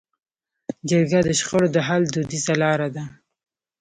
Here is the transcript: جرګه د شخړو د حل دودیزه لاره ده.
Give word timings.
جرګه 0.89 1.19
د 1.27 1.29
شخړو 1.39 1.67
د 1.75 1.77
حل 1.87 2.03
دودیزه 2.13 2.53
لاره 2.61 2.87
ده. 2.95 3.03